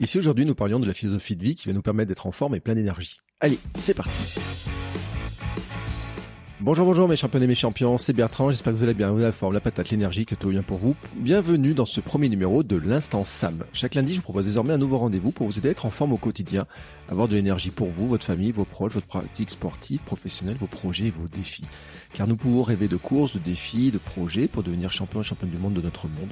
[0.00, 2.32] Ici aujourd'hui, nous parlions de la philosophie de vie qui va nous permettre d'être en
[2.32, 3.16] forme et plein d'énergie.
[3.40, 4.16] Allez, c'est parti
[6.60, 9.16] Bonjour, bonjour mes champions et mes champions, c'est Bertrand, j'espère que vous allez bien, vous
[9.16, 10.94] avez la forme, la patate, l'énergie, que tout va bien pour vous.
[11.16, 13.64] Bienvenue dans ce premier numéro de l'Instant Sam.
[13.72, 15.90] Chaque lundi, je vous propose désormais un nouveau rendez-vous pour vous aider à être en
[15.90, 16.68] forme au quotidien,
[17.08, 21.06] avoir de l'énergie pour vous, votre famille, vos proches, votre pratique sportive, professionnelle, vos projets
[21.06, 21.66] et vos défis.
[22.12, 25.50] Car nous pouvons rêver de courses, de défis, de projets pour devenir champion et championne
[25.50, 26.30] du monde de notre monde.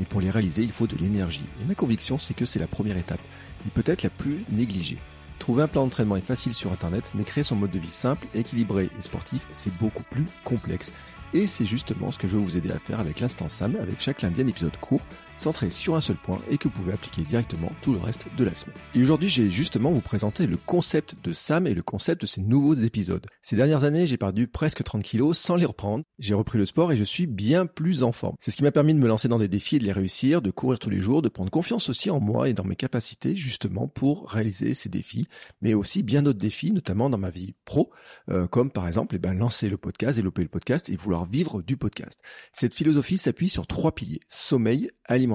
[0.00, 1.44] Mais pour les réaliser, il faut de l'énergie.
[1.60, 3.20] Et ma conviction, c'est que c'est la première étape,
[3.66, 4.96] et peut-être la plus négligée.
[5.38, 8.26] Trouver un plan d'entraînement est facile sur Internet, mais créer son mode de vie simple,
[8.34, 10.90] équilibré et sportif, c'est beaucoup plus complexe.
[11.34, 14.00] Et c'est justement ce que je vais vous aider à faire avec l'instant Sam, avec
[14.00, 15.02] chaque lundi un épisode court,
[15.40, 18.44] centré sur un seul point et que vous pouvez appliquer directement tout le reste de
[18.44, 18.76] la semaine.
[18.94, 22.42] Et aujourd'hui, j'ai justement vous présenter le concept de Sam et le concept de ces
[22.42, 23.24] nouveaux épisodes.
[23.42, 26.04] Ces dernières années, j'ai perdu presque 30 kilos sans les reprendre.
[26.18, 28.36] J'ai repris le sport et je suis bien plus en forme.
[28.38, 30.42] C'est ce qui m'a permis de me lancer dans des défis et de les réussir,
[30.42, 33.34] de courir tous les jours, de prendre confiance aussi en moi et dans mes capacités
[33.34, 35.26] justement pour réaliser ces défis,
[35.62, 37.90] mais aussi bien d'autres défis, notamment dans ma vie pro,
[38.28, 41.62] euh, comme par exemple eh ben, lancer le podcast, développer le podcast et vouloir vivre
[41.62, 42.20] du podcast.
[42.52, 45.29] Cette philosophie s'appuie sur trois piliers, sommeil, alimentation,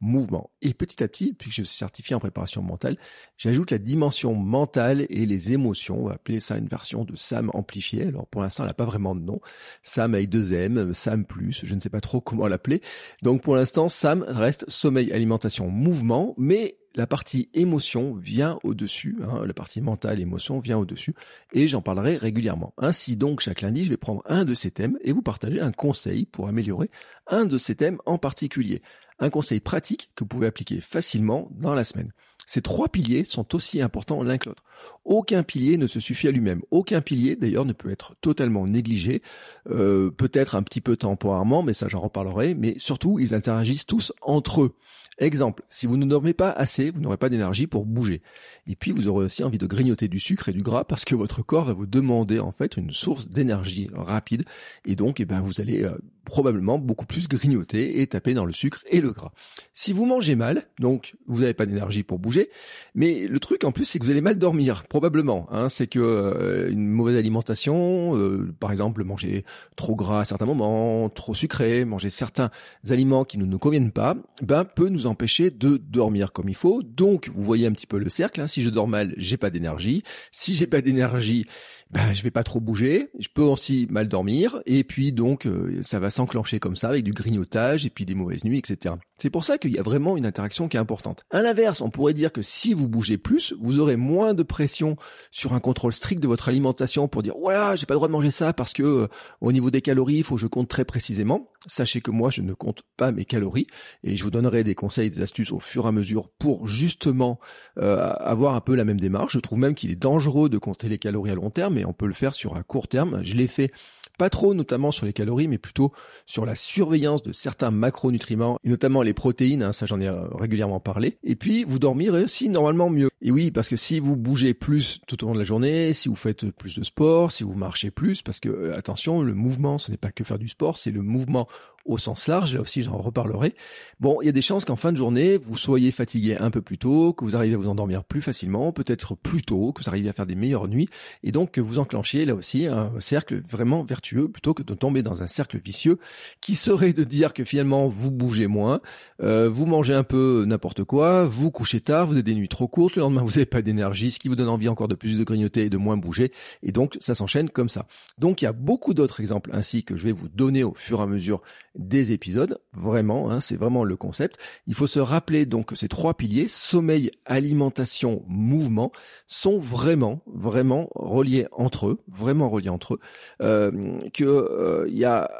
[0.00, 0.50] mouvement.
[0.62, 2.96] Et petit à petit, puisque je suis certifié en préparation mentale,
[3.36, 6.00] j'ajoute la dimension mentale et les émotions.
[6.00, 8.06] On va appeler ça une version de SAM amplifiée.
[8.06, 9.40] Alors pour l'instant, elle n'a pas vraiment de nom.
[9.82, 12.80] SAM avec deux M, SAM plus, je ne sais pas trop comment l'appeler.
[13.22, 19.46] Donc pour l'instant, SAM reste sommeil, alimentation, mouvement, mais la partie émotion vient au-dessus, hein,
[19.46, 21.14] la partie mentale, émotion vient au-dessus,
[21.52, 22.74] et j'en parlerai régulièrement.
[22.76, 25.70] Ainsi donc, chaque lundi, je vais prendre un de ces thèmes et vous partager un
[25.70, 26.90] conseil pour améliorer
[27.28, 28.82] un de ces thèmes en particulier.
[29.20, 32.12] Un conseil pratique que vous pouvez appliquer facilement dans la semaine.
[32.48, 34.64] Ces trois piliers sont aussi importants l'un que l'autre.
[35.04, 36.62] Aucun pilier ne se suffit à lui-même.
[36.72, 39.22] Aucun pilier, d'ailleurs, ne peut être totalement négligé.
[39.70, 42.54] Euh, peut-être un petit peu temporairement, mais ça j'en reparlerai.
[42.54, 44.74] Mais surtout, ils interagissent tous entre eux.
[45.18, 48.22] Exemple, si vous ne dormez pas assez, vous n'aurez pas d'énergie pour bouger.
[48.66, 51.14] Et puis vous aurez aussi envie de grignoter du sucre et du gras parce que
[51.14, 54.44] votre corps va vous demander en fait une source d'énergie rapide.
[54.84, 58.52] Et donc, eh ben, vous allez euh, probablement beaucoup plus grignoter et taper dans le
[58.52, 59.32] sucre et le gras.
[59.72, 62.50] Si vous mangez mal, donc vous n'avez pas d'énergie pour bouger,
[62.94, 65.48] mais le truc en plus c'est que vous allez mal dormir, probablement.
[65.50, 70.46] Hein, c'est que euh, une mauvaise alimentation, euh, par exemple manger trop gras à certains
[70.46, 72.50] moments, trop sucré, manger certains
[72.90, 76.82] aliments qui ne nous conviennent pas, ben peut nous empêcher de dormir comme il faut.
[76.82, 78.40] Donc vous voyez un petit peu le cercle.
[78.40, 80.02] Hein, si je dors mal, j'ai pas d'énergie.
[80.30, 81.46] Si j'ai pas d'énergie,
[81.90, 85.82] ben je vais pas trop bouger, je peux aussi mal dormir, et puis donc euh,
[85.82, 88.96] ça va s'enclencher comme ça avec du grignotage et puis des mauvaises nuits, etc.
[89.18, 91.24] C'est pour ça qu'il y a vraiment une interaction qui est importante.
[91.30, 94.96] À l'inverse, on pourrait dire que si vous bougez plus, vous aurez moins de pression
[95.32, 98.12] sur un contrôle strict de votre alimentation pour dire voilà, j'ai pas le droit de
[98.12, 99.08] manger ça parce que euh,
[99.40, 101.50] au niveau des calories, il faut que je compte très précisément.
[101.66, 103.66] Sachez que moi, je ne compte pas mes calories
[104.04, 107.40] et je vous donnerai des conseils, des astuces au fur et à mesure pour justement
[107.78, 109.32] euh, avoir un peu la même démarche.
[109.32, 111.92] Je trouve même qu'il est dangereux de compter les calories à long terme, mais on
[111.92, 113.20] peut le faire sur un court terme.
[113.24, 113.72] Je l'ai fait
[114.18, 115.92] pas trop notamment sur les calories, mais plutôt
[116.26, 120.28] sur la surveillance de certains macronutriments, et notamment les protéines, hein, ça j'en ai euh,
[120.34, 121.18] régulièrement parlé.
[121.24, 123.10] Et puis vous dormirez aussi normalement mieux.
[123.20, 126.08] Et oui, parce que si vous bougez plus tout au long de la journée, si
[126.08, 129.78] vous faites plus de sport, si vous marchez plus, parce que euh, attention, le mouvement,
[129.78, 131.48] ce n'est pas que faire du sport, c'est le mouvement
[131.88, 133.54] au sens large, là aussi j'en reparlerai.
[133.98, 136.60] Bon, il y a des chances qu'en fin de journée, vous soyez fatigué un peu
[136.60, 139.88] plus tôt, que vous arriviez à vous endormir plus facilement, peut-être plus tôt, que vous
[139.88, 140.88] arriviez à faire des meilleures nuits,
[141.24, 145.02] et donc que vous enclenchiez là aussi un cercle vraiment vertueux, plutôt que de tomber
[145.02, 145.98] dans un cercle vicieux,
[146.40, 148.80] qui serait de dire que finalement vous bougez moins,
[149.22, 152.68] euh, vous mangez un peu n'importe quoi, vous couchez tard, vous avez des nuits trop
[152.68, 155.18] courtes, le lendemain vous n'avez pas d'énergie, ce qui vous donne envie encore de plus
[155.18, 156.32] de grignoter et de moins bouger,
[156.62, 157.86] et donc ça s'enchaîne comme ça.
[158.18, 161.00] Donc il y a beaucoup d'autres exemples ainsi que je vais vous donner au fur
[161.00, 161.40] et à mesure
[161.78, 164.36] des épisodes, vraiment, hein, c'est vraiment le concept.
[164.66, 168.92] Il faut se rappeler donc que ces trois piliers, sommeil, alimentation, mouvement,
[169.26, 173.00] sont vraiment, vraiment reliés entre eux, vraiment reliés entre eux,
[173.40, 175.30] euh, que euh, il y a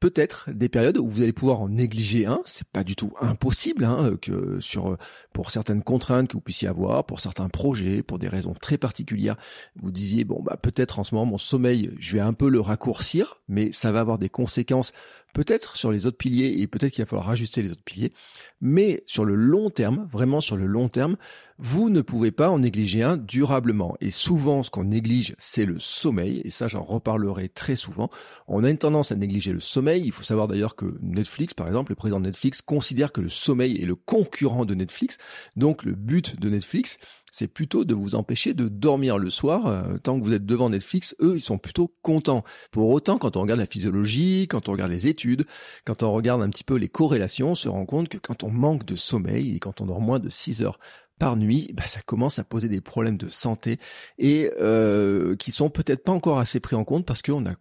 [0.00, 3.84] peut-être des périodes où vous allez pouvoir en négliger un, c'est pas du tout impossible
[3.84, 4.96] hein, que sur
[5.32, 9.36] pour certaines contraintes que vous puissiez avoir, pour certains projets, pour des raisons très particulières,
[9.74, 12.60] vous disiez bon bah peut-être en ce moment mon sommeil, je vais un peu le
[12.60, 14.92] raccourcir, mais ça va avoir des conséquences
[15.36, 18.14] peut-être sur les autres piliers et peut-être qu'il va falloir ajuster les autres piliers,
[18.62, 21.18] mais sur le long terme, vraiment sur le long terme,
[21.58, 23.96] vous ne pouvez pas en négliger un durablement.
[24.00, 28.10] Et souvent, ce qu'on néglige, c'est le sommeil, et ça j'en reparlerai très souvent.
[28.48, 30.04] On a une tendance à négliger le sommeil.
[30.06, 33.28] Il faut savoir d'ailleurs que Netflix, par exemple, le président de Netflix considère que le
[33.28, 35.18] sommeil est le concurrent de Netflix.
[35.54, 36.96] Donc le but de Netflix,
[37.36, 39.66] c'est plutôt de vous empêcher de dormir le soir.
[39.66, 42.44] Euh, tant que vous êtes devant Netflix, eux, ils sont plutôt contents.
[42.70, 45.44] Pour autant, quand on regarde la physiologie, quand on regarde les études,
[45.84, 48.50] quand on regarde un petit peu les corrélations, on se rend compte que quand on
[48.50, 50.80] manque de sommeil et quand on dort moins de 6 heures
[51.18, 53.78] par nuit, bah, ça commence à poser des problèmes de santé
[54.18, 57.54] et euh, qui sont peut-être pas encore assez pris en compte parce qu'on a,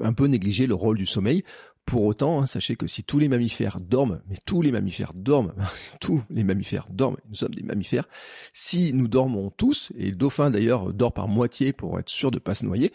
[0.00, 1.44] un peu négligé le rôle du sommeil.
[1.88, 5.54] Pour autant, hein, sachez que si tous les mammifères dorment, mais tous les mammifères dorment,
[6.00, 8.06] tous les mammifères dorment, nous sommes des mammifères,
[8.52, 12.38] si nous dormons tous, et le dauphin d'ailleurs dort par moitié pour être sûr de
[12.38, 12.92] pas se noyer,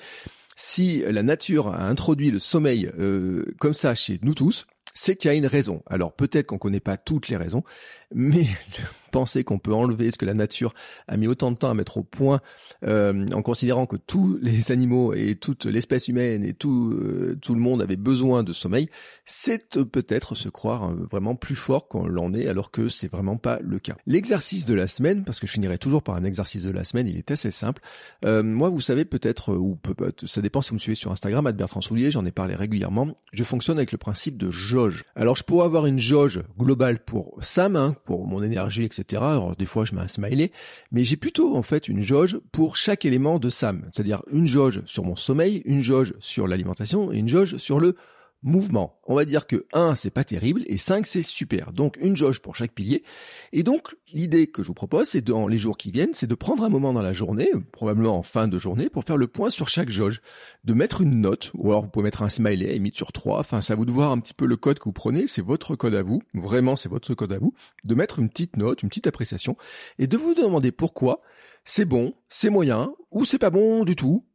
[0.56, 5.32] si la nature a introduit le sommeil euh, comme ça chez nous tous, c'est qu'il
[5.32, 5.82] y a une raison.
[5.88, 7.64] Alors peut-être qu'on connaît pas toutes les raisons,
[8.14, 8.46] mais
[9.14, 10.74] penser qu'on peut enlever ce que la nature
[11.08, 12.42] a mis autant de temps à mettre au point,
[12.84, 17.54] euh, en considérant que tous les animaux et toute l'espèce humaine et tout euh, tout
[17.54, 18.90] le monde avait besoin de sommeil,
[19.24, 23.38] c'est peut-être se croire euh, vraiment plus fort qu'on l'en est, alors que c'est vraiment
[23.38, 23.96] pas le cas.
[24.08, 27.08] L'exercice de la semaine, parce que je finirai toujours par un exercice de la semaine,
[27.08, 27.82] il est assez simple.
[28.24, 29.96] moi, vous savez peut-être, ou peut,
[30.26, 33.16] ça dépend si vous me suivez sur Instagram, Bertrand Soulier, j'en ai parlé régulièrement.
[33.32, 35.04] Je fonctionne avec le principe de jauge.
[35.16, 39.03] Alors, je pourrais avoir une jauge globale pour Sam, hein, pour mon énergie, etc.
[39.12, 40.52] Alors, des fois, je mets un smiley,
[40.92, 44.82] mais j'ai plutôt en fait une jauge pour chaque élément de Sam, c'est-à-dire une jauge
[44.86, 47.96] sur mon sommeil, une jauge sur l'alimentation et une jauge sur le
[48.44, 49.00] mouvement.
[49.06, 51.74] On va dire que 1 c'est pas terrible et 5 c'est super.
[51.74, 53.04] Donc une jauge pour chaque pilier.
[53.52, 56.36] Et donc l'idée que je vous propose c'est dans les jours qui viennent, c'est de
[56.36, 59.50] prendre un moment dans la journée, probablement en fin de journée, pour faire le point
[59.50, 60.22] sur chaque jauge,
[60.64, 63.62] de mettre une note, ou alors vous pouvez mettre un smiley émis sur 3, enfin
[63.68, 65.96] à vous de voir un petit peu le code que vous prenez, c'est votre code
[65.96, 67.54] à vous, vraiment c'est votre code à vous,
[67.86, 69.56] de mettre une petite note, une petite appréciation,
[70.00, 71.22] et de vous demander pourquoi.
[71.66, 74.26] C'est bon, c'est moyen, ou c'est pas bon du tout,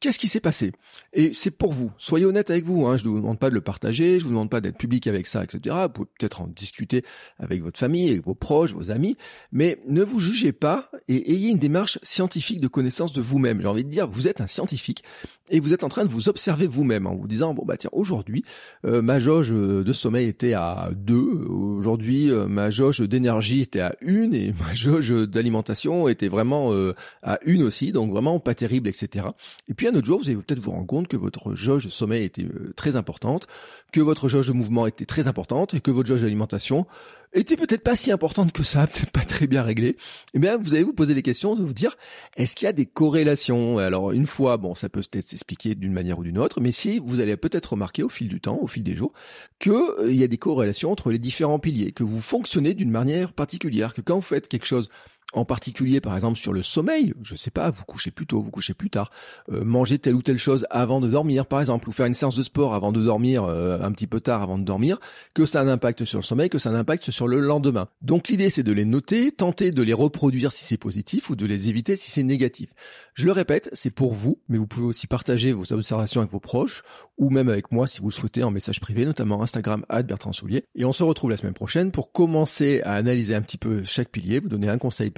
[0.00, 0.70] Qu'est-ce qui s'est passé?
[1.12, 1.90] Et c'est pour vous.
[1.98, 2.86] Soyez honnête avec vous.
[2.86, 2.96] Hein.
[2.96, 5.26] Je ne vous demande pas de le partager, je vous demande pas d'être public avec
[5.26, 5.74] ça, etc.
[5.82, 7.04] Vous pouvez peut-être en discuter
[7.38, 9.16] avec votre famille, avec vos proches, vos amis,
[9.50, 13.60] mais ne vous jugez pas et ayez une démarche scientifique de connaissance de vous-même.
[13.60, 15.02] J'ai envie de dire, vous êtes un scientifique
[15.50, 17.90] et vous êtes en train de vous observer vous-même en vous disant bon bah tiens
[17.92, 18.44] aujourd'hui
[18.84, 23.96] euh, ma jauge de sommeil était à 2, aujourd'hui euh, ma jauge d'énergie était à
[24.06, 26.92] 1 et ma jauge d'alimentation était vraiment euh,
[27.22, 29.26] à 1 aussi, donc vraiment pas terrible, etc.
[29.68, 31.90] Et puis un autre jour, vous allez peut-être vous rendre compte que votre jauge de
[31.90, 33.46] sommeil était euh, très importante,
[33.92, 36.86] que votre jauge de mouvement était très importante et que votre jauge d'alimentation
[37.32, 39.96] était peut-être pas si importante que ça, peut-être pas très bien réglée.
[40.34, 41.96] Eh bien, vous allez vous poser les questions vous dire,
[42.36, 43.78] est-ce qu'il y a des corrélations?
[43.78, 46.98] Alors, une fois, bon, ça peut peut-être s'expliquer d'une manière ou d'une autre, mais si
[46.98, 49.12] vous allez peut-être remarquer au fil du temps, au fil des jours,
[49.58, 53.32] qu'il euh, y a des corrélations entre les différents piliers, que vous fonctionnez d'une manière
[53.32, 54.88] particulière, que quand vous faites quelque chose
[55.34, 58.50] en particulier par exemple sur le sommeil, je sais pas, vous couchez plus tôt, vous
[58.50, 59.10] couchez plus tard,
[59.52, 62.36] euh, manger telle ou telle chose avant de dormir par exemple, ou faire une séance
[62.36, 64.98] de sport avant de dormir, euh, un petit peu tard avant de dormir,
[65.34, 67.40] que ça a un impact sur le sommeil, que ça a un impact sur le
[67.40, 67.88] lendemain.
[68.00, 71.44] Donc l'idée c'est de les noter, tenter de les reproduire si c'est positif ou de
[71.44, 72.70] les éviter si c'est négatif.
[73.14, 76.40] Je le répète, c'est pour vous, mais vous pouvez aussi partager vos observations avec vos
[76.40, 76.82] proches
[77.18, 80.64] ou même avec moi si vous le souhaitez en message privé, notamment Instagram Bertrand Soulier.
[80.74, 84.10] Et on se retrouve la semaine prochaine pour commencer à analyser un petit peu chaque
[84.10, 85.10] pilier, vous donner un conseil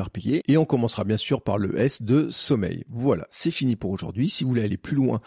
[0.47, 2.85] et on commencera bien sûr par le S de sommeil.
[2.89, 4.29] Voilà, c'est fini pour aujourd'hui.
[4.29, 5.19] Si vous voulez aller plus loin,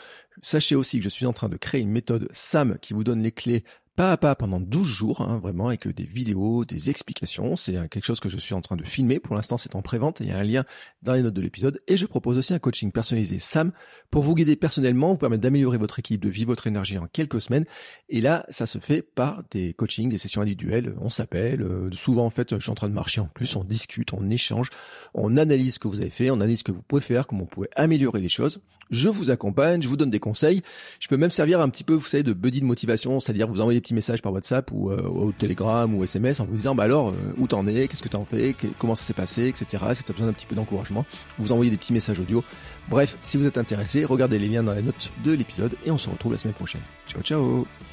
[0.41, 3.21] sachez aussi que je suis en train de créer une méthode SAM qui vous donne
[3.21, 3.63] les clés
[3.95, 7.55] pas à pas pendant 12 jours, hein, vraiment, avec des vidéos, des explications.
[7.55, 9.19] C'est quelque chose que je suis en train de filmer.
[9.19, 10.19] Pour l'instant, c'est en pré-vente.
[10.19, 10.65] Il y a un lien
[11.03, 11.81] dans les notes de l'épisode.
[11.87, 13.71] Et je propose aussi un coaching personnalisé SAM
[14.09, 17.41] pour vous guider personnellement, vous permettre d'améliorer votre équipe, de vivre votre énergie en quelques
[17.41, 17.65] semaines.
[18.09, 20.95] Et là, ça se fait par des coachings, des sessions individuelles.
[20.99, 21.61] On s'appelle.
[21.61, 23.55] Euh, souvent, en fait, je suis en train de marcher en plus.
[23.55, 24.69] On discute, on échange,
[25.13, 27.43] on analyse ce que vous avez fait, on analyse ce que vous pouvez faire, comment
[27.43, 28.59] on pourrait améliorer les choses.
[28.91, 30.61] Je vous accompagne, je vous donne des conseils.
[30.99, 33.61] Je peux même servir un petit peu, vous savez, de buddy de motivation, c'est-à-dire vous
[33.61, 36.75] envoyer des petits messages par WhatsApp ou euh, au Telegram ou SMS en vous disant,
[36.75, 39.83] bah alors, euh, où t'en es, qu'est-ce que t'en fais, comment ça s'est passé, etc.
[39.89, 41.05] Est-ce que t'as besoin d'un petit peu d'encouragement?
[41.37, 42.43] Vous envoyez des petits messages audio.
[42.89, 45.97] Bref, si vous êtes intéressé, regardez les liens dans les notes de l'épisode et on
[45.97, 46.81] se retrouve la semaine prochaine.
[47.07, 47.92] Ciao ciao